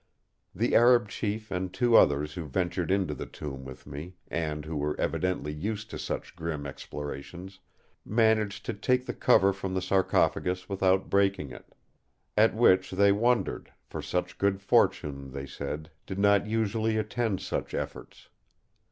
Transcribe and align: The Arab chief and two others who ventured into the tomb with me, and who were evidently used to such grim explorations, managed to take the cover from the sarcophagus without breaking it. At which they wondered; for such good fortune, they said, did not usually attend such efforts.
The 0.55 0.73
Arab 0.75 1.09
chief 1.09 1.51
and 1.51 1.71
two 1.71 1.95
others 1.95 2.33
who 2.33 2.47
ventured 2.47 2.89
into 2.89 3.13
the 3.13 3.27
tomb 3.27 3.63
with 3.65 3.85
me, 3.85 4.15
and 4.29 4.65
who 4.65 4.75
were 4.75 4.99
evidently 4.99 5.53
used 5.53 5.91
to 5.91 5.99
such 5.99 6.35
grim 6.35 6.65
explorations, 6.65 7.59
managed 8.03 8.65
to 8.65 8.73
take 8.73 9.05
the 9.05 9.13
cover 9.13 9.53
from 9.53 9.75
the 9.75 9.79
sarcophagus 9.81 10.67
without 10.67 11.11
breaking 11.11 11.51
it. 11.51 11.75
At 12.35 12.55
which 12.55 12.89
they 12.89 13.11
wondered; 13.11 13.71
for 13.83 14.01
such 14.01 14.39
good 14.39 14.59
fortune, 14.59 15.29
they 15.33 15.45
said, 15.45 15.91
did 16.07 16.17
not 16.17 16.47
usually 16.47 16.97
attend 16.97 17.39
such 17.41 17.75
efforts. 17.75 18.29